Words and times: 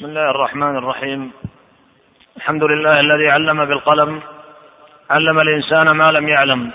بسم 0.00 0.08
الله 0.08 0.30
الرحمن 0.30 0.76
الرحيم. 0.76 1.32
الحمد 2.36 2.64
لله 2.64 3.00
الذي 3.00 3.30
علم 3.30 3.64
بالقلم 3.64 4.22
علم 5.10 5.40
الإنسان 5.40 5.90
ما 5.90 6.12
لم 6.12 6.28
يعلم. 6.28 6.70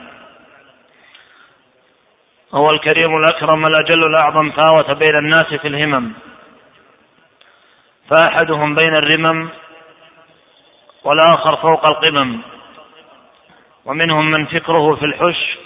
هو 2.54 2.70
الكريم 2.70 3.18
الأكرم 3.18 3.66
الأجل 3.66 4.04
الأعظم 4.04 4.52
فاوت 4.52 4.92
بين 4.92 5.16
الناس 5.16 5.54
في 5.54 5.68
الهمم. 5.68 6.12
فأحدهم 8.10 8.76
بين 8.76 8.96
الرمم 8.96 9.50
والآخر 11.04 11.56
فوق 11.56 11.86
القمم. 11.86 12.42
ومنهم 13.86 14.32
من 14.32 14.46
فكره 14.46 14.96
في 14.96 15.06
الحش 15.06 15.58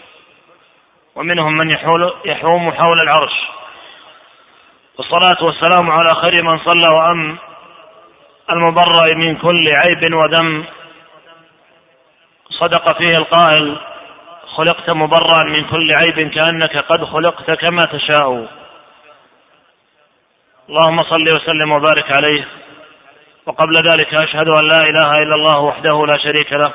ومنهم 1.15 1.57
من 1.57 1.69
يحول 1.69 2.13
يحوم 2.25 2.71
حول 2.71 2.99
العرش. 2.99 3.35
والصلاة 4.97 5.43
والسلام 5.43 5.91
على 5.91 6.15
خير 6.15 6.43
من 6.43 6.57
صلى 6.59 6.87
وأم. 6.87 7.37
المبرأ 8.51 9.13
من 9.13 9.35
كل 9.35 9.69
عيب 9.69 10.13
وذم 10.13 10.63
صدق 12.49 12.97
فيه 12.97 13.17
القائل 13.17 13.77
خلقت 14.55 14.89
مبرأ 14.89 15.43
من 15.43 15.63
كل 15.63 15.93
عيب 15.93 16.29
كأنك 16.29 16.77
قد 16.77 17.03
خلقت 17.03 17.51
كما 17.51 17.85
تشاء. 17.85 18.47
اللهم 20.69 21.03
صل 21.03 21.29
وسلم 21.29 21.71
وبارك 21.71 22.11
عليه. 22.11 22.47
وقبل 23.45 23.89
ذلك 23.91 24.13
أشهد 24.13 24.47
أن 24.47 24.67
لا 24.67 24.83
إله 24.83 25.23
إلا 25.23 25.35
الله 25.35 25.59
وحده 25.59 26.05
لا 26.05 26.17
شريك 26.17 26.53
له. 26.53 26.71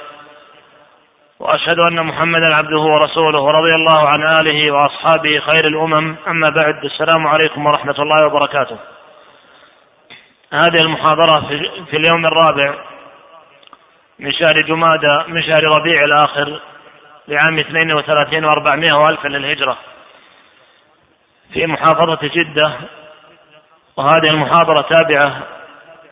وأشهد 1.41 1.79
أن 1.79 2.06
محمدا 2.06 2.54
عبده 2.54 2.80
ورسوله 2.80 3.41
ورضي 3.41 3.74
الله 3.74 4.09
عن 4.09 4.23
آله 4.23 4.70
وأصحابه 4.70 5.38
خير 5.38 5.66
الأمم. 5.66 6.16
أما 6.29 6.51
بعد 6.51 6.84
السلام 6.84 7.27
عليكم 7.27 7.66
ورحمة 7.66 7.96
الله 7.98 8.27
وبركاته. 8.27 8.94
هذه 10.55 10.81
المحاضرة 10.81 11.41
في 11.91 11.97
اليوم 11.97 12.27
الرابع 12.27 12.75
من 14.19 14.33
شهر 14.33 14.61
جمادى 14.61 15.23
من 15.29 15.43
شهر 15.43 15.65
ربيع 15.65 16.05
الآخر 16.05 16.61
لعام 17.29 17.59
32 17.59 18.55
و400 18.55 18.93
وألف 18.93 19.27
للهجرة. 19.27 19.77
في 21.52 21.66
محافظة 21.66 22.19
جدة 22.23 22.73
وهذه 23.96 24.30
المحاضرة 24.30 24.80
تابعة 24.80 25.43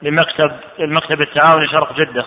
لمكتب 0.02 0.52
المكتب 0.80 1.20
التعاوني 1.20 1.68
شرق 1.68 1.92
جدة. 1.92 2.26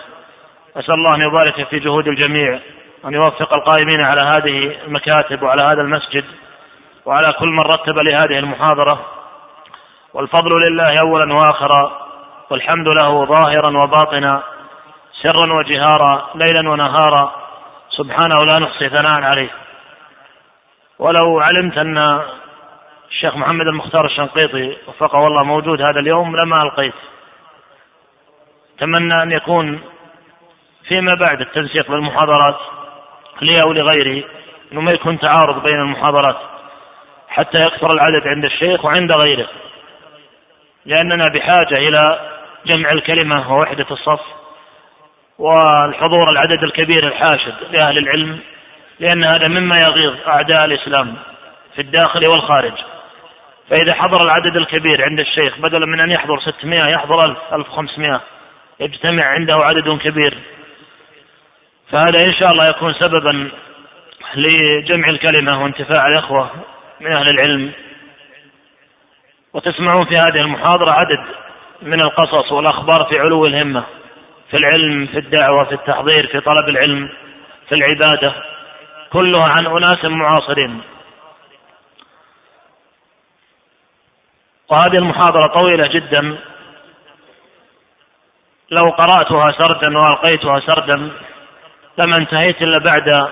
أسأل 0.76 0.94
الله 0.94 1.14
أن 1.14 1.20
يبارك 1.20 1.68
في 1.68 1.78
جهود 1.78 2.08
الجميع 2.08 2.58
وأن 3.04 3.14
يوفق 3.14 3.54
القائمين 3.54 4.00
على 4.00 4.20
هذه 4.20 4.76
المكاتب 4.86 5.42
وعلى 5.42 5.62
هذا 5.62 5.82
المسجد 5.82 6.24
وعلى 7.04 7.32
كل 7.32 7.48
من 7.48 7.62
رتب 7.62 7.98
لهذه 7.98 8.38
المحاضرة. 8.38 9.06
والفضل 10.14 10.50
لله 10.50 11.00
أولا 11.00 11.34
وآخرا 11.34 12.05
والحمد 12.50 12.88
له 12.88 13.24
ظاهرا 13.24 13.78
وباطنا 13.78 14.42
سرا 15.22 15.52
وجهارا 15.52 16.30
ليلا 16.34 16.70
ونهارا 16.70 17.32
سبحانه 17.90 18.44
لا 18.44 18.58
نحصي 18.58 18.88
ثناء 18.88 19.22
عليه. 19.22 19.50
ولو 20.98 21.40
علمت 21.40 21.78
أن 21.78 22.22
الشيخ 23.10 23.36
محمد 23.36 23.66
المختار 23.66 24.04
الشنقيطي 24.04 24.76
وفقه 24.86 25.26
الله 25.26 25.42
موجود 25.42 25.80
هذا 25.80 26.00
اليوم 26.00 26.36
لما 26.36 26.62
ألقيت. 26.62 26.94
أتمنى 28.76 29.22
أن 29.22 29.32
يكون 29.32 29.80
فيما 30.88 31.14
بعد 31.14 31.40
التنسيق 31.40 31.90
بالمحاضرات 31.90 32.56
لي 33.42 33.62
أو 33.62 33.72
لغيري 33.72 34.24
أنه 34.72 34.80
ما 34.80 34.92
يكون 34.92 35.18
تعارض 35.18 35.62
بين 35.62 35.80
المحاضرات 35.80 36.36
حتى 37.28 37.60
يكثر 37.66 37.92
العدد 37.92 38.28
عند 38.28 38.44
الشيخ 38.44 38.84
وعند 38.84 39.12
غيره. 39.12 39.48
لأننا 40.86 41.28
بحاجة 41.28 41.76
إلى 41.76 42.35
جمع 42.66 42.90
الكلمة 42.90 43.52
ووحدة 43.52 43.86
الصف 43.90 44.20
والحضور 45.38 46.30
العدد 46.30 46.62
الكبير 46.62 47.06
الحاشد 47.06 47.54
لأهل 47.70 47.98
العلم 47.98 48.38
لأن 49.00 49.24
هذا 49.24 49.48
مما 49.48 49.80
يغيظ 49.80 50.14
أعداء 50.28 50.64
الإسلام 50.64 51.16
في 51.74 51.82
الداخل 51.82 52.26
والخارج. 52.26 52.72
فإذا 53.70 53.94
حضر 53.94 54.22
العدد 54.22 54.56
الكبير 54.56 55.04
عند 55.04 55.20
الشيخ 55.20 55.58
بدلا 55.58 55.86
من 55.86 56.00
أن 56.00 56.10
يحضر 56.10 56.40
600 56.40 56.88
يحضر 56.88 57.24
1000 57.24 57.38
1500 57.52 58.20
يجتمع 58.80 59.24
عنده 59.24 59.54
عدد 59.54 59.98
كبير. 59.98 60.38
فهذا 61.90 62.24
إن 62.24 62.34
شاء 62.34 62.52
الله 62.52 62.68
يكون 62.68 62.94
سببا 62.94 63.50
لجمع 64.34 65.08
الكلمة 65.08 65.62
وانتفاع 65.62 66.06
الإخوة 66.06 66.50
من 67.00 67.12
أهل 67.12 67.28
العلم. 67.28 67.72
وتسمعون 69.52 70.04
في 70.04 70.14
هذه 70.14 70.40
المحاضرة 70.40 70.90
عدد 70.90 71.24
من 71.82 72.00
القصص 72.00 72.52
والأخبار 72.52 73.04
في 73.04 73.18
علو 73.18 73.46
الهمة 73.46 73.84
في 74.50 74.56
العلم 74.56 75.06
في 75.06 75.18
الدعوة 75.18 75.64
في 75.64 75.74
التحضير 75.74 76.26
في 76.26 76.40
طلب 76.40 76.68
العلم 76.68 77.10
في 77.68 77.74
العبادة 77.74 78.32
كلها 79.12 79.54
عن 79.58 79.66
أناس 79.66 80.04
معاصرين. 80.04 80.80
وهذه 84.68 84.96
المحاضرة 84.96 85.46
طويلة 85.46 85.86
جدا. 85.86 86.36
لو 88.70 88.90
قرأتها 88.90 89.52
سردا 89.52 89.98
وألقيتها 89.98 90.60
سردا 90.60 91.10
لما 91.98 92.16
انتهيت 92.16 92.62
إلا 92.62 92.78
بعد 92.78 93.28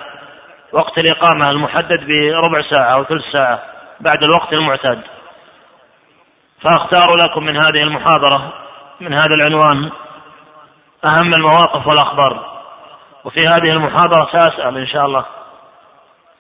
وقت 0.72 0.98
الإقامة 0.98 1.50
المحدد 1.50 2.06
بربع 2.06 2.62
ساعة 2.62 2.94
أو 2.94 3.04
ثلث 3.04 3.24
ساعة 3.32 3.62
بعد 4.00 4.22
الوقت 4.22 4.52
المعتاد. 4.52 5.00
فأختار 6.64 7.14
لكم 7.14 7.44
من 7.44 7.56
هذه 7.56 7.82
المحاضرة 7.82 8.52
من 9.00 9.14
هذا 9.14 9.34
العنوان 9.34 9.90
أهم 11.04 11.34
المواقف 11.34 11.86
والأخبار. 11.86 12.54
وفي 13.24 13.48
هذه 13.48 13.72
المحاضرة 13.72 14.28
سأسأل 14.32 14.78
إن 14.78 14.86
شاء 14.86 15.06
الله. 15.06 15.24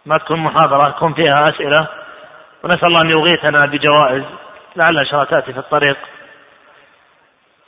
ما 0.06 0.18
تكون 0.18 0.40
محاضرة 0.40 0.88
يكون 0.88 1.14
فيها 1.14 1.48
أسئلة. 1.48 1.86
ونسأل 2.62 2.88
الله 2.88 3.00
أن 3.00 3.10
يغيثنا 3.10 3.66
بجوائز 3.66 4.22
لعل 4.76 5.06
شركاتي 5.06 5.52
في 5.52 5.58
الطريق. 5.58 5.96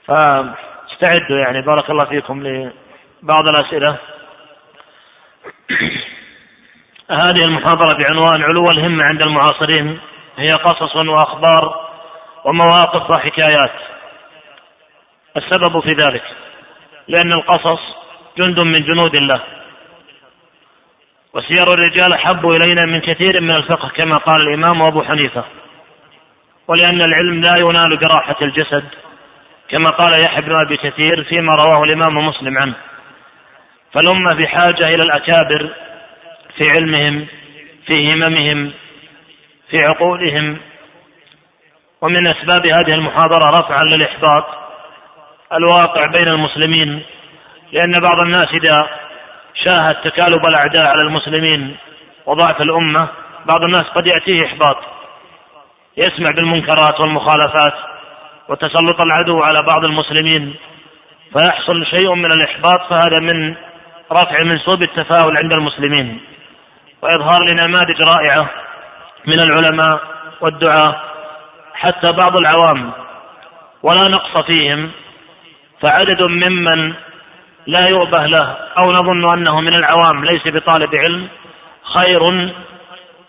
فاستعدوا 0.05 1.38
يعني 1.38 1.62
بارك 1.62 1.91
الله 1.91 2.05
فيكم 2.05 2.43
لبعض 2.43 3.49
الأسئلة. 3.49 3.97
هذه 7.11 7.44
المحاضرة 7.44 7.93
بعنوان 7.93 8.43
علو 8.43 8.71
الهمة 8.71 9.05
عند 9.05 9.23
المعاصرين 9.23 10.00
هي 10.37 10.53
قصص 10.53 10.97
وأخبار 10.97 11.86
ومواقف 12.47 13.11
وحكايات. 13.11 13.73
السبب 15.37 15.81
في 15.81 15.93
ذلك 15.93 16.23
لأن 17.09 17.33
القصص 17.33 17.81
جند 18.39 18.61
من 18.61 18.83
جنود 18.83 19.15
الله. 19.15 19.41
وسير 21.35 21.73
الرجال 21.73 22.12
أحب 22.12 22.49
إلينا 22.51 22.87
من 22.87 23.01
كثير 23.01 23.41
من 23.41 23.51
الفقه 23.51 23.89
كما 23.89 24.17
قال 24.17 24.41
الإمام 24.49 24.83
أبو 24.83 25.03
حنيفة. 25.03 25.45
ولأن 26.69 27.03
العلم 27.03 27.41
لا 27.41 27.56
ينال 27.56 27.97
براحة 27.97 28.37
الجسد 28.43 28.85
كما 29.69 29.91
قال 29.91 30.21
يحيى 30.21 30.41
بن 30.41 30.61
أبي 30.67 30.77
كثير 30.77 31.25
فيما 31.25 31.55
رواه 31.55 31.85
الإمام 31.85 32.27
مسلم 32.27 32.59
عنه. 32.59 32.75
فالأمة 33.93 34.35
بحاجة 34.35 34.95
إلى 34.95 35.03
الأكابر 35.03 35.71
في 36.56 36.71
علمهم 36.71 37.27
في 37.87 38.12
هممهم 38.12 38.73
في 39.71 39.85
عقولهم 39.85 40.59
ومن 42.01 42.27
أسباب 42.27 42.67
هذه 42.67 42.95
المحاضرة 42.95 43.61
رفعا 43.61 43.84
للإحباط 43.84 44.45
الواقع 45.53 46.07
بين 46.07 46.29
المسلمين 46.29 47.03
لأن 47.73 48.01
بعض 48.01 48.19
الناس 48.21 48.49
إذا 48.53 48.89
شاهد 49.65 49.95
تكالب 49.95 50.47
الأعداء 50.47 50.87
على 50.87 51.03
المسلمين 51.03 51.77
وضعف 52.27 52.62
الأمة 52.62 53.09
بعض 53.47 53.62
الناس 53.62 53.87
قد 53.87 54.06
يأتيه 54.06 54.47
إحباط. 54.47 54.77
يسمع 55.97 56.31
بالمنكرات 56.31 57.01
والمخالفات 57.01 57.75
وتسلط 58.49 59.01
العدو 59.01 59.43
على 59.43 59.62
بعض 59.62 59.85
المسلمين 59.85 60.55
فيحصل 61.32 61.87
شيء 61.87 62.15
من 62.15 62.32
الإحباط 62.32 62.81
فهذا 62.91 63.19
من 63.19 63.55
رفع 64.12 64.43
منسوب 64.43 64.82
التفاؤل 64.82 65.37
عند 65.37 65.53
المسلمين. 65.53 66.20
وإظهار 67.03 67.43
لنماذج 67.43 68.03
رائعة 68.03 68.47
من 69.26 69.41
العلماء 69.41 70.00
والدعاة 70.41 70.97
حتى 71.76 72.12
بعض 72.12 72.37
العوام 72.37 72.93
ولا 73.82 74.08
نقص 74.08 74.46
فيهم 74.46 74.90
فعدد 75.81 76.23
ممن 76.23 76.93
لا 77.67 77.87
يؤبه 77.88 78.26
له 78.26 78.56
أو 78.78 78.93
نظن 78.93 79.32
أنه 79.32 79.61
من 79.61 79.75
العوام 79.75 80.25
ليس 80.25 80.43
بطالب 80.46 80.94
علم 80.94 81.28
خير 81.82 82.23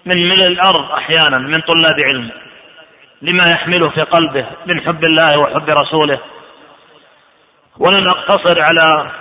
من 0.05 0.29
ملء 0.29 0.47
الأرض 0.47 0.91
أحيانا 0.91 1.37
من 1.37 1.61
طلاب 1.61 1.99
علم 1.99 2.29
لما 3.21 3.51
يحمله 3.51 3.89
في 3.89 4.01
قلبه 4.01 4.45
من 4.65 4.81
حب 4.81 5.03
الله 5.03 5.37
وحب 5.37 5.69
رسوله. 5.69 6.19
ولن 7.77 8.07
أقتصر 8.07 8.61
على 8.61 9.11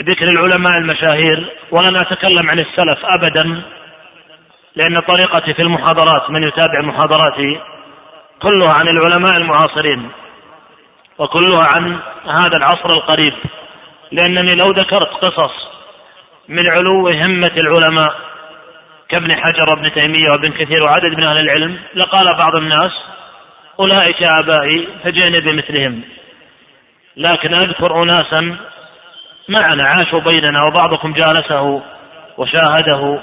ذكر 0.00 0.28
العلماء 0.28 0.78
المشاهير 0.78 1.46
ولن 1.70 1.96
أتكلم 1.96 2.50
عن 2.50 2.58
السلف 2.58 2.98
أبدا 3.04 3.62
لأن 4.76 5.00
طريقتي 5.00 5.54
في 5.54 5.62
المحاضرات 5.62 6.30
من 6.30 6.42
يتابع 6.42 6.80
محاضراتي 6.80 7.60
كلها 8.42 8.72
عن 8.72 8.88
العلماء 8.88 9.36
المعاصرين 9.36 10.08
وكلها 11.18 11.64
عن 11.64 11.98
هذا 12.26 12.56
العصر 12.56 12.92
القريب 12.92 13.34
لأنني 14.12 14.54
لو 14.54 14.70
ذكرت 14.70 15.08
قصص 15.08 15.52
من 16.48 16.66
علو 16.66 17.08
همة 17.08 17.52
العلماء 17.56 18.14
كابن 19.08 19.36
حجر 19.36 19.70
وابن 19.70 19.92
تيمية 19.92 20.30
وابن 20.30 20.52
كثير 20.52 20.82
وعدد 20.82 21.16
من 21.16 21.24
أهل 21.24 21.38
العلم 21.38 21.78
لقال 21.94 22.34
بعض 22.38 22.56
الناس 22.56 22.92
أولئك 23.80 24.22
آبائي 24.22 24.88
فجئني 25.04 25.40
بمثلهم 25.40 26.02
لكن 27.16 27.54
أذكر 27.54 28.02
أناسا 28.02 28.56
معنا 29.48 29.88
عاشوا 29.88 30.20
بيننا 30.20 30.62
وبعضكم 30.64 31.12
جالسه 31.12 31.82
وشاهده. 32.38 33.18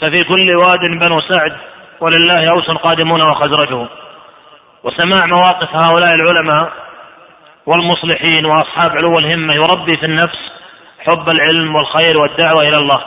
ففي 0.00 0.24
كل 0.24 0.56
واد 0.56 0.80
بنو 0.80 1.20
سعد 1.20 1.56
ولله 2.00 2.50
أوس 2.50 2.70
قادمون 2.70 3.22
وخزرجه 3.22 3.86
وسماع 4.84 5.26
مواقف 5.26 5.76
هؤلاء 5.76 6.14
العلماء 6.14 6.72
والمصلحين 7.66 8.46
وأصحاب 8.46 8.96
علو 8.96 9.18
الهمة 9.18 9.54
يربي 9.54 9.96
في 9.96 10.06
النفس 10.06 10.38
حب 10.98 11.28
العلم 11.28 11.74
والخير 11.74 12.18
والدعوة 12.18 12.68
إلى 12.68 12.76
الله. 12.76 13.04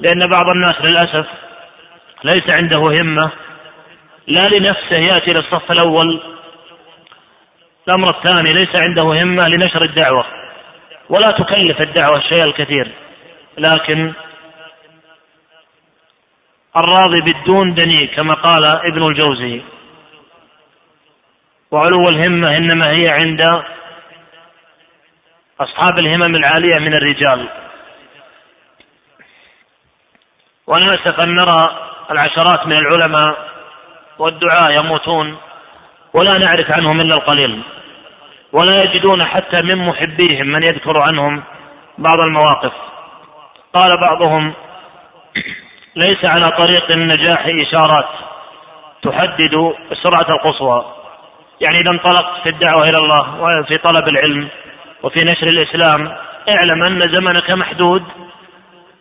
لأن 0.00 0.26
بعض 0.26 0.48
الناس 0.48 0.80
للأسف 0.80 1.26
ليس 2.24 2.50
عنده 2.50 2.76
همة 2.76 3.30
لا 4.26 4.48
لنفسه 4.48 4.96
يأتي 4.96 5.32
للصف 5.32 5.72
الأول. 5.72 6.20
الأمر 7.88 8.10
الثاني 8.10 8.52
ليس 8.52 8.76
عنده 8.76 9.02
همة 9.02 9.48
لنشر 9.48 9.82
الدعوة. 9.82 10.24
ولا 11.08 11.30
تكلف 11.30 11.80
الدعوة 11.80 12.18
الشيء 12.18 12.44
الكثير. 12.44 12.90
لكن 13.58 14.12
الراضي 16.76 17.20
بالدون 17.20 17.74
دني 17.74 18.06
كما 18.06 18.34
قال 18.34 18.64
ابن 18.64 19.06
الجوزي. 19.06 19.62
وعلو 21.70 22.08
الهمة 22.08 22.56
إنما 22.56 22.90
هي 22.90 23.08
عند 23.08 23.62
أصحاب 25.60 25.98
الهمم 25.98 26.36
العالية 26.36 26.78
من 26.78 26.94
الرجال. 26.94 27.48
ونأسف 30.66 31.20
أن 31.20 31.34
نرى 31.34 31.88
العشرات 32.10 32.66
من 32.66 32.76
العلماء 32.76 33.48
والدعاء 34.18 34.72
يموتون 34.72 35.36
ولا 36.12 36.38
نعرف 36.38 36.70
عنهم 36.70 37.00
إلا 37.00 37.14
القليل 37.14 37.62
ولا 38.52 38.82
يجدون 38.82 39.24
حتى 39.24 39.62
من 39.62 39.74
محبيهم 39.74 40.46
من 40.46 40.62
يذكر 40.62 40.98
عنهم 40.98 41.42
بعض 41.98 42.20
المواقف. 42.20 42.72
قال 43.74 44.00
بعضهم 44.00 44.52
ليس 45.98 46.24
على 46.24 46.50
طريق 46.50 46.90
النجاح 46.90 47.46
إشارات 47.46 48.08
تحدد 49.02 49.74
السرعة 49.92 50.26
القصوى. 50.30 50.84
يعني 51.60 51.80
إذا 51.80 51.90
انطلقت 51.90 52.42
في 52.42 52.48
الدعوة 52.48 52.88
إلى 52.88 52.98
الله 52.98 53.42
وفي 53.42 53.78
طلب 53.78 54.08
العلم 54.08 54.48
وفي 55.02 55.24
نشر 55.24 55.46
الإسلام 55.46 56.16
اعلم 56.48 56.82
أن 56.82 57.08
زمنك 57.08 57.50
محدود 57.50 58.02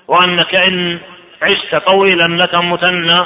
وأنك 0.07 0.55
إن 0.55 0.99
عشت 1.41 1.75
طويلا 1.75 2.43
لتموتن 2.43 3.25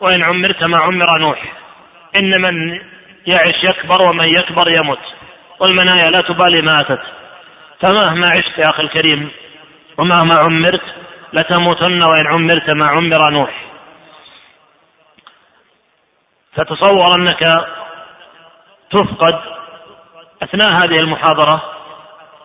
وإن 0.00 0.22
عمرت 0.22 0.64
ما 0.64 0.78
عمر 0.78 1.18
نوح. 1.18 1.52
إن 2.16 2.40
من 2.40 2.80
يعش 3.26 3.64
يكبر 3.64 4.02
ومن 4.02 4.28
يكبر 4.28 4.70
يمت 4.70 4.98
والمنايا 5.60 6.10
لا 6.10 6.20
تبالي 6.20 6.62
ما 6.62 6.80
أتت. 6.80 7.02
فمهما 7.80 8.30
عشت 8.30 8.58
يا 8.58 8.70
أخي 8.70 8.82
الكريم 8.82 9.30
ومهما 9.98 10.34
عمرت 10.34 10.82
لتموتن 11.32 12.02
وإن 12.02 12.26
عمرت 12.26 12.70
ما 12.70 12.86
عمر 12.86 13.30
نوح. 13.30 13.64
فتصور 16.52 17.14
أنك 17.14 17.66
تفقد 18.90 19.40
أثناء 20.42 20.72
هذه 20.72 20.98
المحاضرة 20.98 21.62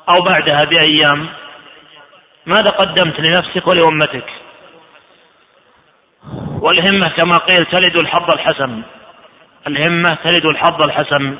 أو 0.09 0.21
بعدها 0.23 0.63
بأيام 0.63 1.27
ماذا 2.45 2.69
قدمت 2.69 3.19
لنفسك 3.19 3.67
ولأمتك؟ 3.67 4.29
والهمة 6.61 7.09
كما 7.09 7.37
قيل 7.37 7.65
تلد 7.65 7.95
الحظ 7.95 8.31
الحسن. 8.31 8.81
الهمة 9.67 10.17
تلد 10.23 10.45
الحظ 10.45 10.81
الحسن. 10.81 11.37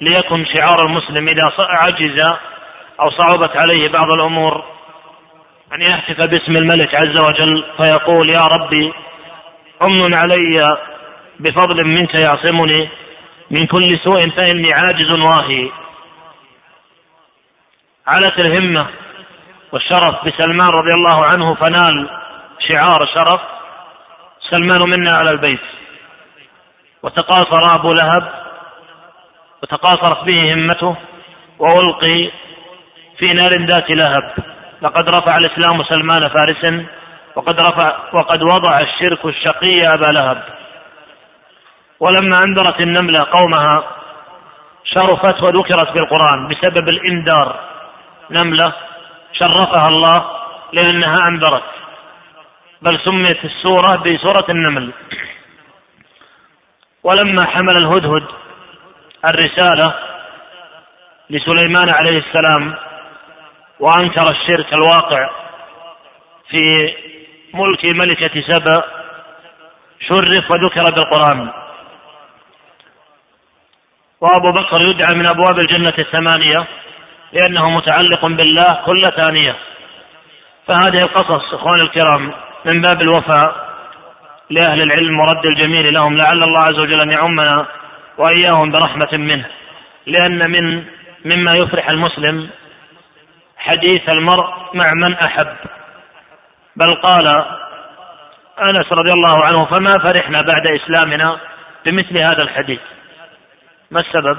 ليكن 0.00 0.46
شعار 0.46 0.86
المسلم 0.86 1.28
إذا 1.28 1.52
عجز 1.58 2.18
أو 3.00 3.10
صعبت 3.10 3.56
عليه 3.56 3.88
بعض 3.88 4.10
الأمور 4.10 4.75
أن 5.74 5.82
يهتف 5.82 6.20
باسم 6.20 6.56
الملك 6.56 6.94
عز 6.94 7.16
وجل 7.16 7.64
فيقول 7.76 8.30
يا 8.30 8.40
ربي 8.40 8.92
أمن 9.82 10.14
علي 10.14 10.78
بفضل 11.40 11.84
منك 11.84 12.14
يعصمني 12.14 12.88
من 13.50 13.66
كل 13.66 13.98
سوء 13.98 14.28
فإني 14.30 14.72
عاجز 14.72 15.10
واهي. 15.10 15.70
علت 18.06 18.38
الهمة 18.38 18.86
والشرف 19.72 20.24
بسلمان 20.26 20.68
رضي 20.68 20.94
الله 20.94 21.24
عنه 21.26 21.54
فنال 21.54 22.08
شعار 22.68 23.06
شرف 23.06 23.40
سلمان 24.50 24.80
منا 24.80 25.16
على 25.16 25.30
البيت. 25.30 25.60
وتقاصر 27.02 27.74
أبو 27.74 27.92
لهب 27.92 28.32
وتقاصرت 29.62 30.24
به 30.24 30.54
همته 30.54 30.96
وألقي 31.58 32.30
في 33.18 33.32
نار 33.32 33.64
ذات 33.66 33.90
لهب. 33.90 34.55
لقد 34.86 35.08
رفع 35.08 35.36
الإسلام 35.36 35.82
سلمان 35.82 36.28
فارسا 36.28 36.86
وقد 37.34 37.60
رفع 37.60 37.96
وقد 38.12 38.42
وضع 38.42 38.80
الشرك 38.80 39.24
الشقي 39.24 39.94
أبا 39.94 40.06
لهب. 40.06 40.42
ولما 42.00 42.44
أنذرت 42.44 42.80
النملة 42.80 43.26
قومها 43.30 43.84
شرفت 44.84 45.42
وذكرت 45.42 45.90
في 45.90 45.98
القرآن 45.98 46.48
بسبب 46.48 46.88
الإنذار. 46.88 47.56
نملة 48.30 48.72
شرفها 49.32 49.88
الله 49.88 50.24
لأنها 50.72 51.28
أنذرت. 51.28 51.62
بل 52.82 53.00
سميت 53.00 53.44
السورة 53.44 53.96
بسورة 53.96 54.44
النمل. 54.48 54.90
ولما 57.02 57.44
حمل 57.44 57.76
الهدهد 57.76 58.24
الرسالة 59.24 59.94
لسليمان 61.30 61.90
عليه 61.90 62.18
السلام 62.18 62.74
وأنكر 63.80 64.30
الشرك 64.30 64.72
الواقع 64.72 65.30
في 66.50 66.94
ملك 67.54 67.84
ملكة 67.84 68.40
سبأ 68.40 68.84
شرف 70.08 70.50
وذكر 70.50 70.90
بالقرآن. 70.90 71.48
وأبو 74.20 74.52
بكر 74.52 74.80
يدعى 74.80 75.14
من 75.14 75.26
أبواب 75.26 75.58
الجنة 75.58 75.94
الثمانية 75.98 76.64
لأنه 77.32 77.70
متعلق 77.70 78.26
بالله 78.26 78.82
كل 78.86 79.12
ثانية. 79.12 79.56
فهذه 80.66 81.02
القصص 81.02 81.54
إخواني 81.54 81.82
الكرام 81.82 82.32
من 82.64 82.82
باب 82.82 83.02
الوفاء 83.02 83.66
لأهل 84.50 84.82
العلم 84.82 85.20
ورد 85.20 85.46
الجميل 85.46 85.94
لهم 85.94 86.16
لعل 86.16 86.42
الله 86.42 86.60
عز 86.60 86.78
وجل 86.78 87.00
أن 87.00 87.10
يعمنا 87.10 87.66
وإياهم 88.18 88.70
برحمة 88.70 89.08
منه. 89.12 89.46
لأن 90.06 90.50
من 90.50 90.84
مما 91.24 91.54
يفرح 91.56 91.88
المسلم 91.88 92.50
حديث 93.66 94.08
المرء 94.08 94.54
مع 94.74 94.94
من 94.94 95.14
أحب. 95.14 95.56
بل 96.76 96.94
قال 96.94 97.44
أنس 98.62 98.92
رضي 98.92 99.12
الله 99.12 99.44
عنه 99.44 99.64
فما 99.64 99.98
فرحنا 99.98 100.42
بعد 100.42 100.66
إسلامنا 100.66 101.38
بمثل 101.84 102.18
هذا 102.18 102.42
الحديث. 102.42 102.80
ما 103.90 104.00
السبب؟ 104.00 104.38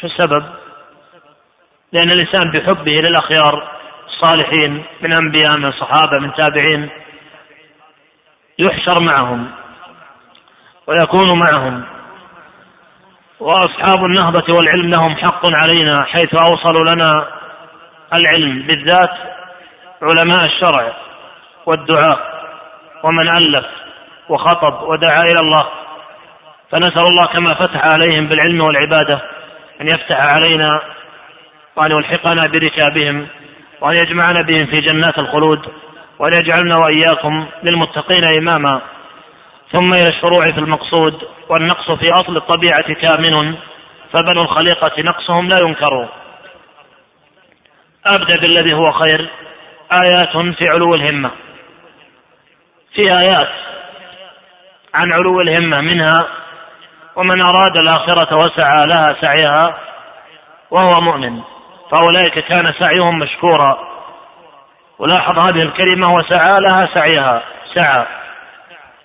شو 0.00 0.06
السبب؟ 0.06 0.44
لأن 1.92 2.10
الإنسان 2.10 2.50
بحبه 2.50 2.92
للأخيار 2.92 3.68
الصالحين 4.06 4.84
من 5.00 5.12
أنبياء 5.12 5.56
من 5.56 5.72
صحابة 5.72 6.18
من 6.18 6.34
تابعين 6.34 6.88
يحشر 8.58 8.98
معهم 8.98 9.50
ويكون 10.86 11.38
معهم. 11.38 11.84
وأصحاب 13.42 14.04
النهضة 14.04 14.54
والعلم 14.54 14.90
لهم 14.90 15.16
حق 15.16 15.46
علينا 15.46 16.04
حيث 16.04 16.34
اوصلوا 16.34 16.94
لنا 16.94 17.26
العلم 18.14 18.62
بالذات 18.62 19.10
علماء 20.02 20.44
الشرع 20.44 20.92
والدعاء 21.66 22.18
ومن 23.02 23.28
ألف 23.36 23.66
وخطب 24.28 24.82
ودعا 24.82 25.22
إلى 25.22 25.40
الله. 25.40 25.66
فنسأل 26.70 27.02
الله 27.02 27.26
كما 27.26 27.54
فتح 27.54 27.86
عليهم 27.86 28.26
بالعلم 28.26 28.60
والعبادة 28.60 29.20
أن 29.80 29.88
يفتح 29.88 30.20
علينا 30.20 30.80
وأن 31.76 31.90
يلحقنا 31.90 32.42
بركابهم 32.52 33.26
وأن 33.80 33.96
يجمعنا 33.96 34.42
بهم 34.42 34.66
في 34.66 34.80
جنات 34.80 35.18
الخلود 35.18 35.68
وأن 36.18 36.32
يجعلنا 36.40 36.76
وإياكم 36.76 37.46
للمتقين 37.62 38.24
إماما. 38.38 38.80
ثم 39.72 39.94
إلى 39.94 40.08
الشروع 40.08 40.50
في 40.50 40.60
المقصود 40.60 41.28
والنقص 41.48 41.90
في 41.90 42.12
أصل 42.12 42.36
الطبيعة 42.36 42.92
كامن 42.92 43.54
فبنو 44.12 44.42
الخليقة 44.42 45.02
نقصهم 45.02 45.48
لا 45.48 45.58
ينكر 45.58 46.08
أبدأ 48.06 48.36
بالذي 48.36 48.72
هو 48.72 48.92
خير 48.92 49.28
آيات 49.92 50.36
في 50.36 50.68
علو 50.68 50.94
الهمة. 50.94 51.30
في 52.94 53.18
آيات 53.18 53.48
عن 54.94 55.12
علو 55.12 55.40
الهمة 55.40 55.80
منها 55.80 56.26
ومن 57.16 57.40
أراد 57.40 57.76
الآخرة 57.76 58.36
وسعى 58.36 58.86
لها 58.86 59.16
سعيها 59.20 59.78
وهو 60.70 61.00
مؤمن. 61.00 61.40
فأولئك 61.90 62.38
كان 62.38 62.72
سعيهم 62.78 63.18
مشكورا. 63.18 63.78
ولاحظ 64.98 65.38
هذه 65.38 65.62
الكلمة 65.62 66.14
وسعى 66.14 66.60
لها 66.60 66.88
سعيها 66.94 67.42
سعى. 67.74 68.06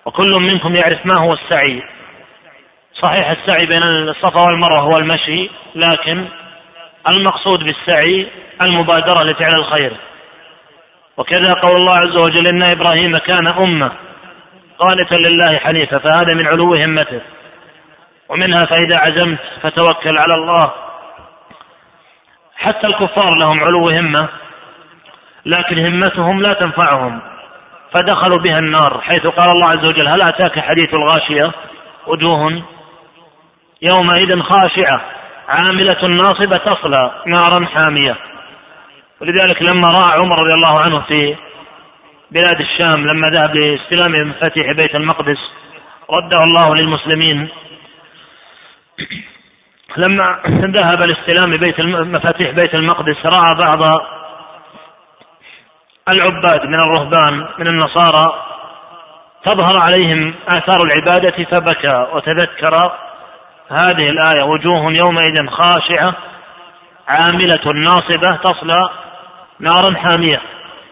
وكل 0.08 0.32
منكم 0.32 0.76
يعرف 0.76 1.06
ما 1.06 1.20
هو 1.20 1.32
السعي. 1.32 1.82
صحيح 2.94 3.30
السعي 3.30 3.66
بين 3.66 3.82
الصفا 3.82 4.40
والمروة 4.40 4.80
هو 4.80 4.98
المشي 4.98 5.50
لكن 5.74 6.24
المقصود 7.08 7.64
بالسعي 7.64 8.26
المبادرة 8.62 9.22
لفعل 9.22 9.54
الخير. 9.54 9.92
وكذا 11.16 11.52
قول 11.52 11.76
الله 11.76 11.96
عز 11.96 12.16
وجل 12.16 12.46
إن 12.46 12.62
إبراهيم 12.62 13.18
كان 13.18 13.46
أمة 13.46 13.90
قانتا 14.78 15.14
لله 15.14 15.58
حنيفا 15.58 15.98
فهذا 15.98 16.34
من 16.34 16.46
علو 16.46 16.74
همته. 16.74 17.20
ومنها 18.28 18.64
فإذا 18.64 18.98
عزمت 18.98 19.38
فتوكل 19.62 20.18
على 20.18 20.34
الله. 20.34 20.72
حتى 22.56 22.86
الكفار 22.86 23.34
لهم 23.34 23.64
علو 23.64 23.90
همة 23.90 24.28
لكن 25.46 25.86
همتهم 25.86 26.42
لا 26.42 26.52
تنفعهم. 26.52 27.20
فدخلوا 27.92 28.38
بها 28.38 28.58
النار 28.58 29.00
حيث 29.00 29.26
قال 29.26 29.50
الله 29.50 29.70
عز 29.70 29.84
وجل 29.84 30.08
هل 30.08 30.22
أتاك 30.22 30.58
حديث 30.58 30.94
الغاشية؟ 30.94 31.52
وجوه 32.06 32.62
يومئذ 33.82 34.40
خاشعة 34.42 35.00
عاملة 35.48 36.06
ناصبة 36.06 36.56
تصلى 36.56 37.12
نارا 37.26 37.66
حامية. 37.66 38.16
ولذلك 39.20 39.62
لما 39.62 39.90
رأى 39.90 40.18
عمر 40.18 40.38
رضي 40.38 40.54
الله 40.54 40.80
عنه 40.80 41.00
في 41.00 41.36
بلاد 42.30 42.60
الشام 42.60 43.06
لما 43.06 43.28
ذهب 43.28 43.56
لاستلام 43.56 44.28
مفاتيح 44.28 44.72
بيت 44.72 44.94
المقدس 44.94 45.38
رده 46.10 46.44
الله 46.44 46.74
للمسلمين. 46.74 47.48
لما 49.96 50.38
ذهب 50.48 51.02
لاستلام 51.02 51.56
بيت 51.56 51.80
مفاتيح 51.80 52.50
بيت 52.50 52.74
المقدس 52.74 53.26
رأى 53.26 53.54
بعض 53.54 54.02
العباد 56.08 56.66
من 56.66 56.80
الرهبان 56.80 57.46
من 57.58 57.66
النصارى 57.66 58.44
تظهر 59.44 59.76
عليهم 59.76 60.34
آثار 60.48 60.82
العبادة 60.82 61.44
فبكى 61.44 62.06
وتذكر 62.12 62.92
هذه 63.70 64.10
الآية 64.10 64.42
وجوه 64.42 64.92
يومئذ 64.92 65.46
خاشعة 65.46 66.14
عاملة 67.08 67.72
ناصبة 67.72 68.36
تصلى 68.36 68.90
نارا 69.60 69.94
حامية. 69.94 70.40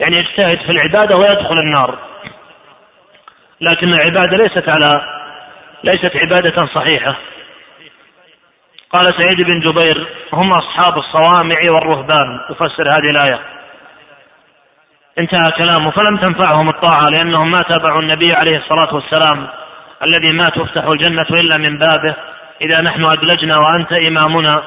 يعني 0.00 0.16
يجتهد 0.16 0.58
في 0.58 0.72
العبادة 0.72 1.16
ويدخل 1.16 1.58
النار. 1.58 1.98
لكن 3.60 3.92
العبادة 3.92 4.36
ليست 4.36 4.68
على 4.68 5.00
ليست 5.84 6.16
عبادة 6.16 6.66
صحيحة. 6.66 7.14
قال 8.90 9.14
سعيد 9.14 9.40
بن 9.40 9.60
جبير 9.60 10.06
هم 10.32 10.52
أصحاب 10.52 10.98
الصوامع 10.98 11.56
والرهبان. 11.70 12.40
يفسر 12.50 12.90
هذه 12.90 13.10
الآية. 13.10 13.40
انتهى 15.18 15.52
كلامه. 15.52 15.90
فلم 15.90 16.16
تنفعهم 16.16 16.68
الطاعة 16.68 17.04
لأنهم 17.04 17.50
ما 17.50 17.62
تابعوا 17.62 18.00
النبي 18.00 18.32
عليه 18.32 18.56
الصلاة 18.56 18.94
والسلام 18.94 19.46
الذي 20.02 20.32
ما 20.32 20.48
تفتح 20.48 20.84
الجنة 20.84 21.26
إلا 21.30 21.56
من 21.56 21.78
بابه. 21.78 22.14
إذا 22.60 22.80
نحن 22.80 23.04
أدلجنا 23.04 23.58
وأنت 23.58 23.92
إمامنا 23.92 24.62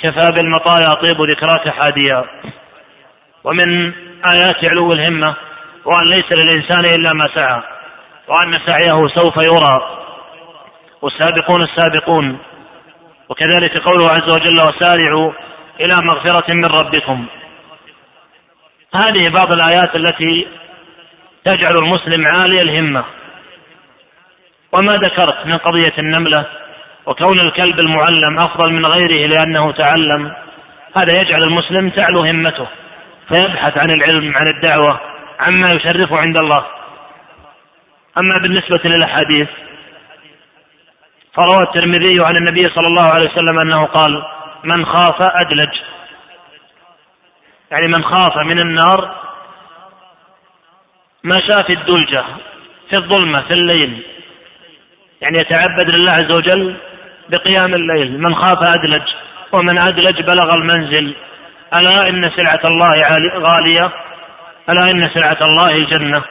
كفى 0.00 0.30
بالمطايا 0.30 0.94
طيب 0.94 1.22
ذكراك 1.22 1.68
حاديا. 1.68 2.24
ومن 3.44 3.92
آيات 4.32 4.64
علو 4.64 4.92
الهمة 4.92 5.34
وأن 5.84 6.06
ليس 6.06 6.32
للإنسان 6.32 6.84
إلا 6.84 7.12
ما 7.12 7.28
سعى 7.34 7.60
وأن 8.28 8.58
سعيه 8.66 9.08
سوف 9.08 9.36
يرى. 9.36 9.80
والسابقون 11.02 11.62
السابقون. 11.62 12.38
وكذلك 13.28 13.78
قوله 13.78 14.10
عز 14.10 14.28
وجل 14.28 14.60
وسارعوا 14.60 15.32
إلى 15.80 15.96
مغفرة 15.96 16.52
من 16.52 16.64
ربكم. 16.64 17.26
هذه 18.94 19.28
بعض 19.28 19.52
الآيات 19.52 19.96
التي 19.96 20.46
تجعل 21.44 21.76
المسلم 21.76 22.26
عالي 22.26 22.62
الهمة. 22.62 23.04
وما 24.72 24.96
ذكرت 24.96 25.46
من 25.46 25.58
قضية 25.58 25.92
النملة 25.98 26.44
وكون 27.06 27.40
الكلب 27.40 27.80
المعلم 27.80 28.38
أفضل 28.38 28.72
من 28.72 28.86
غيره 28.86 29.26
لأنه 29.26 29.72
تعلم 29.72 30.32
هذا 30.96 31.20
يجعل 31.20 31.42
المسلم 31.42 31.90
تعلو 31.90 32.20
همته 32.20 32.66
فيبحث 33.28 33.78
عن 33.78 33.90
العلم 33.90 34.36
عن 34.36 34.46
الدعوة 34.46 35.00
عما 35.40 35.72
يشرفه 35.72 36.16
عند 36.18 36.36
الله. 36.36 36.66
أما 38.18 38.38
بالنسبة 38.38 38.80
للأحاديث 38.84 39.48
فروى 41.34 41.62
الترمذي 41.62 42.24
عن 42.24 42.36
النبي 42.36 42.68
صلى 42.68 42.86
الله 42.86 43.02
عليه 43.02 43.30
وسلم 43.30 43.58
أنه 43.58 43.84
قال 43.84 44.22
من 44.64 44.86
خاف 44.86 45.22
أدلج. 45.22 45.70
يعني 47.70 47.88
من 47.88 48.04
خاف 48.04 48.36
من 48.36 48.58
النار 48.58 49.14
مشى 51.24 51.62
في 51.62 51.72
الدلجة 51.72 52.24
في 52.90 52.96
الظلمة 52.96 53.40
في 53.40 53.52
الليل. 53.52 54.02
يعني 55.20 55.38
يتعبد 55.38 55.96
لله 55.96 56.12
عز 56.12 56.30
وجل 56.30 56.76
بقيام 57.28 57.74
الليل. 57.74 58.20
من 58.20 58.34
خاف 58.34 58.62
أدلج 58.62 59.02
ومن 59.52 59.78
أدلج 59.78 60.22
بلغ 60.22 60.54
المنزل. 60.54 61.14
ألا 61.74 62.08
إن 62.08 62.30
سلعة 62.30 62.60
الله 62.64 63.08
غالية؟ 63.38 63.90
ألا 64.68 64.90
إن 64.90 65.10
سلعة 65.14 65.38
الله 65.40 65.70
الجنة 65.70 66.22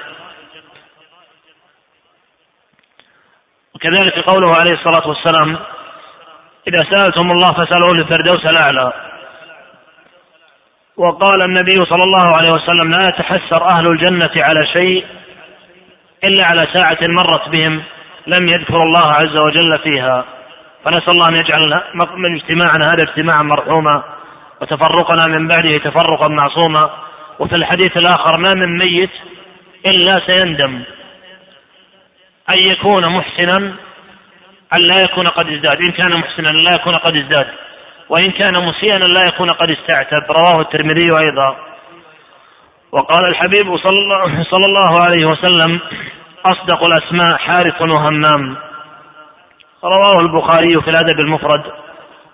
وكذلك 3.76 4.20
قوله 4.20 4.56
عليه 4.56 4.74
الصلاة 4.74 5.08
والسلام 5.08 5.58
إذا 6.68 6.84
سألتم 6.84 7.32
الله 7.32 7.54
فاسألوه 7.54 7.92
الفردوس 7.92 8.46
الأعلى. 8.46 9.09
وقال 11.00 11.42
النبي 11.42 11.86
صلى 11.86 12.04
الله 12.04 12.36
عليه 12.36 12.52
وسلم 12.52 12.92
لا 12.92 13.08
يتحسر 13.08 13.66
أهل 13.66 13.88
الجنة 13.88 14.32
على 14.36 14.66
شيء 14.66 15.06
إلا 16.24 16.46
على 16.46 16.68
ساعة 16.74 16.98
مرت 17.02 17.50
بهم 17.50 17.84
لم 18.28 18.50
يذكروا 18.50 18.84
الله 18.84 19.12
عز 19.12 19.38
وجل 19.38 19.80
فيها. 19.80 20.26
فنسأل 20.86 21.10
الله 21.10 21.28
أن 21.30 21.36
يجعل 21.36 21.82
من 21.94 22.36
اجتماعنا 22.36 22.94
هذا 22.94 23.04
اجتماعا 23.04 23.44
مرحوما 23.44 24.04
وتفرقنا 24.62 25.28
من 25.28 25.48
بعده 25.48 25.78
تفرقا 25.78 26.28
معصوما. 26.28 26.90
وفي 27.40 27.56
الحديث 27.56 27.98
الآخر 27.98 28.38
ما 28.38 28.54
من 28.54 28.78
ميت 28.78 29.12
إلا 29.86 30.22
سيندم. 30.26 30.82
أن 32.50 32.58
يكون 32.60 33.06
محسنا 33.06 33.58
أن 34.74 34.80
لا 34.80 35.02
يكون 35.02 35.28
قد 35.28 35.50
ازداد. 35.50 35.82
إن 35.82 35.92
كان 35.92 36.16
محسنا 36.16 36.50
لا 36.50 36.76
يكون 36.76 36.96
قد 36.96 37.16
ازداد. 37.16 37.48
وإن 38.10 38.32
كان 38.32 38.66
مسيئا 38.66 38.98
لا 38.98 39.26
يكون 39.26 39.52
قد 39.52 39.70
استعتب. 39.70 40.32
رواه 40.32 40.62
الترمذي 40.62 41.12
أيضا. 41.18 41.56
وقال 42.92 43.26
الحبيب 43.30 43.78
صلى 44.52 44.66
الله 44.66 45.00
عليه 45.00 45.26
وسلم 45.26 45.80
أصدق 46.46 46.84
الأسماء 46.84 47.38
حارث 47.38 47.82
وهمام. 47.82 48.56
رواه 49.84 50.20
البخاري 50.20 50.82
في 50.82 50.90
الأدب 50.90 51.20
المفرد. 51.20 51.64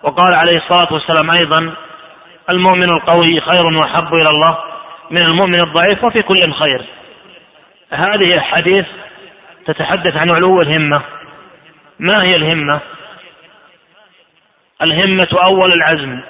وقال 0.02 0.34
عليه 0.34 0.56
الصلاة 0.56 0.92
والسلام 0.92 1.30
أيضا 1.30 1.72
المؤمن 2.50 2.90
القوي 2.90 3.40
خير 3.40 3.66
وأحب 3.66 4.14
إلى 4.14 4.28
الله 4.28 4.58
من 5.10 5.22
المؤمن 5.22 5.60
الضعيف 5.60 6.04
وفي 6.04 6.22
كل 6.22 6.52
خير. 6.52 6.84
هذه 7.90 8.34
الحديث 8.34 8.86
تتحدث 9.66 10.16
عن 10.16 10.30
علو 10.30 10.62
الهمة. 10.62 11.02
ما 11.98 12.22
هي 12.22 12.36
الهمة؟ 12.36 12.80
الهمة 14.82 15.28
أول 15.44 15.72
العزم. 15.72 16.20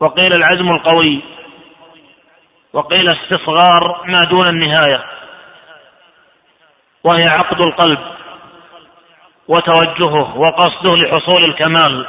وقيل 0.00 0.32
العزم 0.32 0.70
القوي. 0.70 1.20
وقيل 2.72 3.08
استصغار 3.08 4.02
ما 4.04 4.24
دون 4.24 4.48
النهاية. 4.48 5.04
وهي 7.04 7.28
عقد 7.28 7.60
القلب. 7.60 7.98
وتوجهه 9.48 10.36
وقصده 10.36 10.96
لحصول 10.96 11.44
الكمال. 11.44 12.06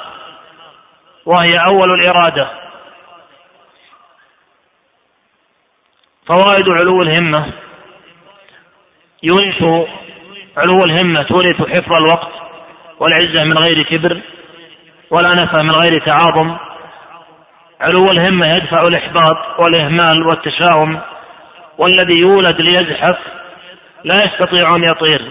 وهي 1.26 1.58
أول 1.58 1.92
الإرادة. 1.92 2.50
فوائد 6.26 6.72
علو 6.72 7.02
الهمة. 7.02 7.54
يورث 9.24 9.64
علو 10.58 10.84
الهمة 10.84 11.24
تورث 11.24 11.62
حفظ 11.62 11.94
الوقت. 11.94 12.49
والعزة 13.00 13.44
من 13.44 13.58
غير 13.58 13.84
كبر 13.84 14.18
والأنفة 15.12 15.64
من 15.64 15.72
غير 15.72 16.02
تعاظم. 16.02 16.58
علو 17.82 18.12
الهمة 18.12 18.56
يدفع 18.56 18.88
الإحباط 18.88 19.60
والإهمال 19.60 20.28
والتشاؤم 20.28 21.00
والذي 21.78 22.22
يولد 22.22 22.62
ليزحف 22.62 23.18
لا 24.04 24.24
يستطيع 24.24 24.76
أن 24.76 24.84
يطير. 24.84 25.22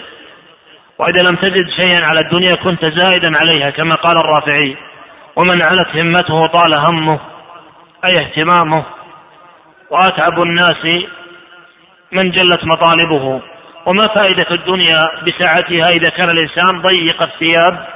وإذا 0.98 1.22
لم 1.22 1.36
تجد 1.36 1.70
شيئا 1.70 2.04
على 2.04 2.20
الدنيا 2.20 2.54
كنت 2.54 2.84
زائدا 2.84 3.38
عليها 3.38 3.70
كما 3.70 3.94
قال 3.94 4.18
الرافعي 4.18 4.76
ومن 5.36 5.62
علت 5.62 5.96
همته 5.96 6.46
طال 6.46 6.74
همه 6.74 7.18
أي 8.04 8.20
اهتمامه. 8.20 8.84
وأتعب 9.90 10.42
الناس 10.42 10.84
من 12.12 12.30
جلت 12.30 12.64
مطالبه. 12.64 13.40
وما 13.88 14.06
فائدة 14.06 14.46
الدنيا 14.50 15.10
بسعتها 15.26 15.86
إذا 15.90 16.08
كان 16.08 16.30
الإنسان 16.30 16.82
ضيق 16.82 17.22
الثياب 17.22 17.86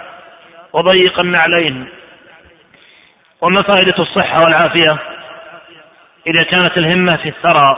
وضيق 0.72 1.20
النعلين؟ 1.20 1.88
وما 3.40 3.62
فائدة 3.62 3.94
الصحة 3.98 4.42
والعافية 4.42 4.96
إذا 6.26 6.42
كانت 6.42 6.78
الهمة 6.78 7.16
في 7.16 7.28
الثرى؟ 7.28 7.76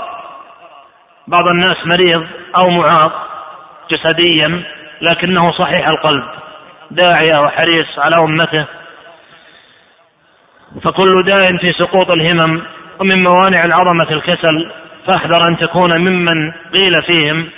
بعض 1.26 1.46
الناس 1.46 1.86
مريض 1.86 2.26
أو 2.56 2.70
معاق 2.70 3.28
جسديا 3.90 4.62
لكنه 5.00 5.52
صحيح 5.52 5.88
القلب 5.88 6.24
داعية 6.90 7.40
وحريص 7.40 7.98
على 7.98 8.16
أمته. 8.16 8.64
فكل 10.82 11.22
داء 11.26 11.56
في 11.56 11.68
سقوط 11.68 12.10
الهمم 12.10 12.62
ومن 12.98 13.22
موانع 13.22 13.64
العظمة 13.64 14.10
الكسل 14.10 14.70
فاحذر 15.06 15.48
أن 15.48 15.56
تكون 15.56 15.98
ممن 15.98 16.52
قيل 16.72 17.02
فيهم 17.02 17.50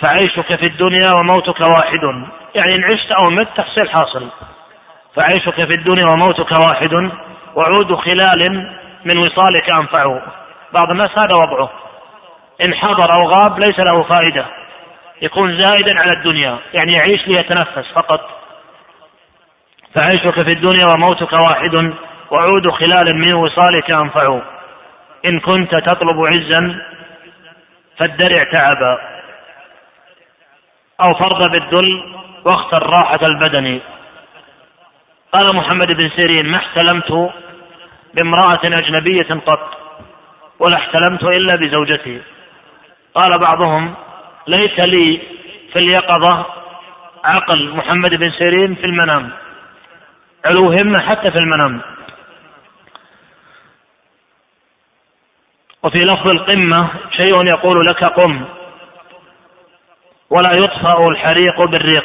فعيشك 0.00 0.54
في 0.54 0.66
الدنيا 0.66 1.08
وموتك 1.14 1.60
واحد. 1.60 2.24
يعني 2.54 2.74
إن 2.74 2.84
عشت 2.84 3.12
أو 3.12 3.30
مت 3.30 3.48
تحصيل 3.56 3.90
حاصل. 3.90 4.28
فعيشك 5.14 5.64
في 5.64 5.74
الدنيا 5.74 6.06
وموتك 6.06 6.52
واحد. 6.52 7.10
وعود 7.54 7.94
خلال 7.94 8.70
من 9.04 9.18
وصالك 9.18 9.70
أنفع 9.70 10.20
بعض 10.72 10.90
الناس 10.90 11.18
هذا 11.18 11.34
وضعه. 11.34 11.70
إن 12.64 12.74
حضر 12.74 13.14
أو 13.14 13.28
غاب 13.28 13.58
ليس 13.58 13.78
له 13.78 14.02
فائدة. 14.02 14.46
يكون 15.22 15.56
زائدا 15.56 16.00
على 16.00 16.12
الدنيا. 16.12 16.58
يعني 16.74 16.92
يعيش 16.92 17.28
ليتنفس 17.28 17.92
فقط. 17.94 18.20
فعيشك 19.94 20.42
في 20.42 20.50
الدنيا 20.52 20.86
وموتك 20.86 21.32
واحد. 21.32 21.92
وعود 22.30 22.70
خلال 22.70 23.14
من 23.14 23.32
وصالك 23.32 23.90
أنفع 23.90 24.38
إن 25.26 25.40
كنت 25.40 25.74
تطلب 25.74 26.26
عزا 26.26 26.80
فادرع 27.98 28.44
تعبا. 28.52 29.19
أو 31.02 31.14
فرض 31.14 31.50
بالذل 31.50 32.14
واختر 32.44 32.90
راحة 32.90 33.26
البدن 33.26 33.80
قال 35.32 35.56
محمد 35.56 35.86
بن 35.86 36.10
سيرين 36.16 36.46
ما 36.46 36.56
احتلمت 36.56 37.30
بامرأة 38.14 38.60
أجنبية 38.64 39.26
قط 39.46 39.80
ولا 40.58 40.76
احتلمت 40.76 41.22
إلا 41.22 41.56
بزوجتي. 41.56 42.20
قال 43.14 43.38
بعضهم 43.38 43.94
ليس 44.46 44.80
لي 44.80 45.20
في 45.72 45.78
اليقظة 45.78 46.46
عقل. 47.24 47.68
محمد 47.68 48.14
بن 48.14 48.30
سيرين 48.30 48.74
في 48.74 48.84
المنام. 48.84 49.30
علو 50.44 50.72
همة 50.72 50.98
حتى 50.98 51.30
في 51.30 51.38
المنام. 51.38 51.80
وفي 55.82 56.04
لفظ 56.04 56.28
القمة 56.28 56.88
شيء 57.16 57.46
يقول 57.46 57.86
لك 57.86 58.04
قم. 58.04 58.44
ولا 60.30 60.52
يطفأ 60.52 61.08
الحريق 61.08 61.62
بالريق. 61.62 62.04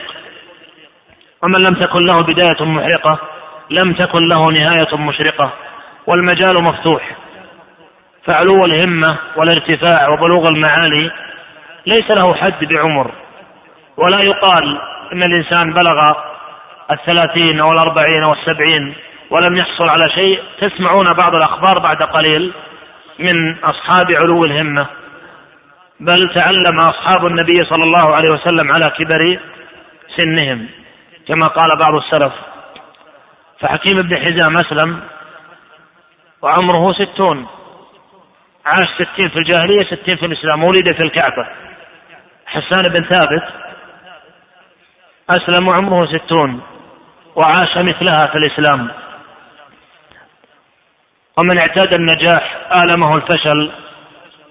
ومن 1.43 1.59
لم 1.63 1.73
تكن 1.73 2.05
له 2.05 2.21
بداية 2.21 2.65
محرقة 2.65 3.19
لم 3.69 3.93
تكن 3.93 4.27
له 4.27 4.51
نهاية 4.51 4.97
مشرقة. 4.97 5.51
والمجال 6.07 6.63
مفتوح. 6.63 7.11
فعلو 8.25 8.65
الهمة 8.65 9.17
والارتفاع 9.35 10.09
وبلوغ 10.09 10.47
المعالي 10.47 11.11
ليس 11.85 12.11
له 12.11 12.33
حد 12.33 12.65
بعمر. 12.65 13.11
ولا 13.97 14.19
يقال 14.19 14.81
إن 15.13 15.23
الإنسان 15.23 15.73
بلغ 15.73 16.13
الثلاثين 16.91 17.59
أو 17.59 17.71
الاربعين 17.71 18.23
أو 18.23 18.33
السبعين 18.33 18.93
ولم 19.29 19.57
يحصل 19.57 19.89
على 19.89 20.09
شيء. 20.09 20.39
تسمعون 20.61 21.13
بعض 21.13 21.35
الأخبار 21.35 21.79
بعد 21.79 22.03
قليل 22.03 22.53
من 23.19 23.63
أصحاب 23.63 24.11
علو 24.11 24.45
الهمة. 24.45 24.85
بل 25.99 26.33
تعلم 26.33 26.79
أصحاب 26.79 27.25
النبي 27.25 27.65
صلى 27.65 27.83
الله 27.83 28.15
عليه 28.15 28.29
وسلم 28.29 28.71
على 28.71 28.89
كبر 28.89 29.39
سنهم 30.15 30.67
كما 31.27 31.47
قال 31.47 31.77
بعض 31.79 31.95
السلف. 31.95 32.33
فحكيم 33.59 34.01
بن 34.01 34.17
حزام 34.17 34.57
أسلم 34.57 34.99
وعمره 36.41 36.93
ستون 36.93 37.47
عاش 38.65 38.87
ستين 38.95 39.29
في 39.29 39.39
الجاهلية 39.39 39.83
ستين 39.83 40.15
في 40.15 40.25
الإسلام 40.25 40.63
ولد 40.63 40.91
في 40.91 41.03
الكعبة. 41.03 41.47
حسان 42.45 42.87
بن 42.87 43.03
ثابت 43.03 43.43
أسلم 45.29 45.67
وعمره 45.67 46.17
ستون 46.17 46.61
وعاش 47.35 47.77
مثلها 47.77 48.27
في 48.27 48.37
الإسلام. 48.37 48.87
ومن 51.37 51.57
اعتاد 51.57 51.93
النجاح 51.93 52.57
آلمه 52.83 53.15
الفشل 53.15 53.71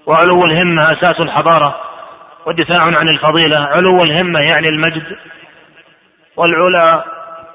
وعلو 0.05 0.45
الهمة 0.45 0.91
أساس 0.91 1.19
الحضارة 1.21 1.81
ودفاع 2.45 2.81
عن 2.81 3.09
الفضيلة 3.09 3.57
علو 3.57 4.03
الهمة 4.03 4.39
يعني 4.39 4.69
المجد 4.69 5.17
والعلا 6.35 7.05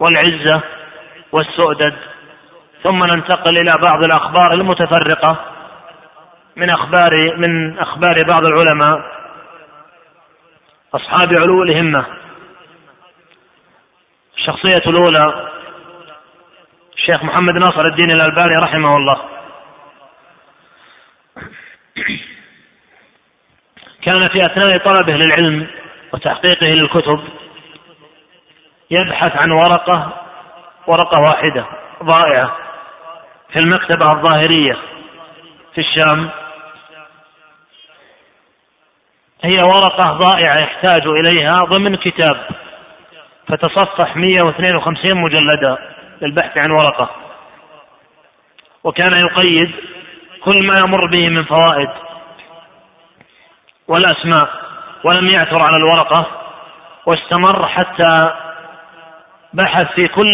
والعزة 0.00 0.60
والسؤدد. 1.32 1.94
ثم 2.82 3.04
ننتقل 3.04 3.58
إلى 3.58 3.78
بعض 3.78 4.02
الأخبار 4.02 4.52
المتفرقة 4.52 5.36
من 6.56 6.70
أخبار 6.70 7.36
من 7.36 7.78
أخبار 7.78 8.22
بعض 8.22 8.44
العلماء. 8.44 9.02
أصحاب 10.94 11.34
علو 11.34 11.62
الهمة. 11.62 12.04
الشخصية 14.38 14.90
الأولى 14.90 15.50
الشيخ 16.96 17.24
محمد 17.24 17.54
ناصر 17.54 17.86
الدين 17.86 18.10
الألباني 18.10 18.54
رحمه 18.62 18.96
الله. 18.96 19.20
كان 24.02 24.28
في 24.28 24.46
أثناء 24.46 24.78
طلبه 24.78 25.12
للعلم 25.12 25.66
وتحقيقه 26.12 26.66
للكتب 26.66 27.20
يبحث 28.90 29.36
عن 29.36 29.50
ورقة 29.50 30.12
ورقة 30.86 31.20
واحدة 31.20 31.64
ضائعة 32.02 32.56
في 33.52 33.58
المكتبة 33.58 34.12
الظاهرية 34.12 34.76
في 35.74 35.80
الشام. 35.80 36.30
هي 39.44 39.62
ورقة 39.62 40.12
ضائعة 40.12 40.58
يحتاج 40.58 41.06
إليها 41.06 41.64
ضمن 41.64 41.96
كتاب 41.96 42.36
فتصفح 43.48 44.16
152 44.16 45.14
مجلدا 45.14 45.78
للبحث 46.22 46.58
عن 46.58 46.70
ورقة. 46.70 47.10
وكان 48.84 49.12
يقيد 49.12 49.70
كل 50.44 50.62
ما 50.62 50.78
يمر 50.78 51.06
به 51.06 51.28
من 51.28 51.44
فوائد. 51.44 51.90
والأسماء 53.90 54.48
ولم 55.04 55.28
يعثر 55.28 55.62
على 55.62 55.76
الورقة 55.76 56.26
واستمر 57.06 57.66
حتى 57.66 58.30
بحث 59.52 59.86
في 59.94 60.08
كل 60.08 60.28